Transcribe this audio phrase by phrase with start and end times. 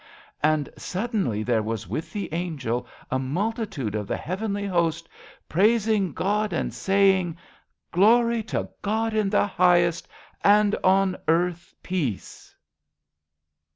[0.41, 5.07] And suddenly there was with the angel a multitude of the heavenly host,
[5.47, 7.37] prais ing God, and saying:—"
[7.91, 10.07] Glory to God in the Highest,
[10.43, 12.55] and on earth peace.